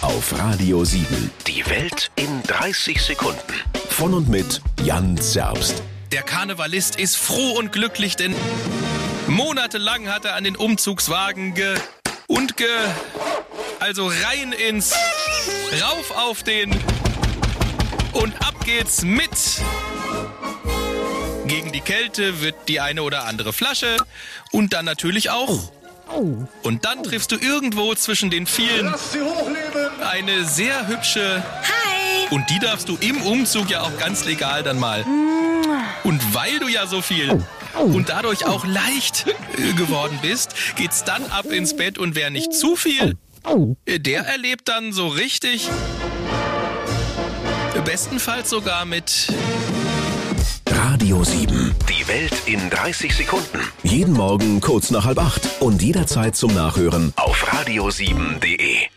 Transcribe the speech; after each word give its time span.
auf 0.00 0.38
Radio 0.38 0.84
7. 0.84 1.30
Die 1.46 1.64
Welt 1.66 2.10
in 2.16 2.42
30 2.44 3.00
Sekunden. 3.00 3.40
Von 3.88 4.14
und 4.14 4.28
mit 4.28 4.60
Jan 4.82 5.16
Zerbst. 5.16 5.82
Der 6.12 6.22
Karnevalist 6.22 6.96
ist 6.98 7.16
froh 7.16 7.52
und 7.52 7.72
glücklich, 7.72 8.16
denn 8.16 8.34
monatelang 9.26 10.08
hat 10.08 10.24
er 10.24 10.34
an 10.34 10.44
den 10.44 10.56
Umzugswagen 10.56 11.54
ge 11.54 11.76
und 12.26 12.56
ge 12.56 12.66
also 13.80 14.06
rein 14.06 14.52
ins 14.52 14.92
rauf 15.82 16.10
auf 16.16 16.42
den 16.42 16.72
und 18.12 18.34
ab 18.46 18.64
geht's 18.64 19.02
mit. 19.02 19.30
Gegen 21.46 21.72
die 21.72 21.80
Kälte 21.80 22.40
wird 22.40 22.56
die 22.68 22.80
eine 22.80 23.02
oder 23.02 23.24
andere 23.24 23.52
Flasche 23.52 23.96
und 24.52 24.72
dann 24.72 24.84
natürlich 24.84 25.30
auch. 25.30 25.70
Und 26.62 26.84
dann 26.84 27.02
triffst 27.02 27.32
du 27.32 27.36
irgendwo 27.36 27.94
zwischen 27.94 28.30
den 28.30 28.46
vielen 28.46 28.94
eine 30.08 30.44
sehr 30.44 30.88
hübsche. 30.88 31.42
Hi! 31.62 32.26
Und 32.30 32.48
die 32.50 32.58
darfst 32.58 32.88
du 32.88 32.96
im 33.00 33.20
Umzug 33.22 33.70
ja 33.70 33.82
auch 33.82 33.96
ganz 33.98 34.24
legal 34.24 34.62
dann 34.62 34.78
mal. 34.78 35.04
Und 36.04 36.34
weil 36.34 36.58
du 36.58 36.68
ja 36.68 36.86
so 36.86 37.02
viel 37.02 37.44
und 37.74 38.08
dadurch 38.08 38.46
auch 38.46 38.64
leicht 38.64 39.26
äh, 39.58 39.72
geworden 39.74 40.18
bist, 40.22 40.54
geht's 40.76 41.04
dann 41.04 41.24
ab 41.26 41.46
ins 41.46 41.76
Bett 41.76 41.98
und 41.98 42.14
wer 42.14 42.30
nicht 42.30 42.52
zu 42.52 42.76
viel, 42.76 43.16
äh, 43.84 43.98
der 44.00 44.22
erlebt 44.22 44.68
dann 44.68 44.92
so 44.92 45.08
richtig, 45.08 45.68
äh, 47.74 47.80
bestenfalls 47.80 48.50
sogar 48.50 48.84
mit 48.84 49.28
Radio 50.70 51.24
7. 51.24 51.74
Die 51.88 52.08
Welt 52.08 52.34
in 52.46 52.70
30 52.70 53.14
Sekunden. 53.14 53.60
Jeden 53.82 54.14
Morgen 54.14 54.60
kurz 54.60 54.90
nach 54.90 55.04
halb 55.04 55.18
acht 55.18 55.42
und 55.60 55.82
jederzeit 55.82 56.36
zum 56.36 56.54
Nachhören 56.54 57.12
Auf 57.16 57.44
radio7.de. 57.52 58.88